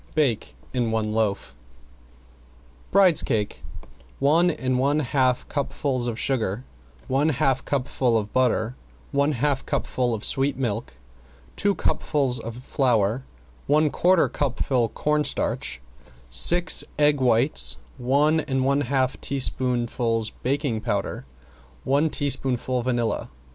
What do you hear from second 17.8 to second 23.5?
one and one half teaspoonfuls baking powder, one teaspoonful vanilla.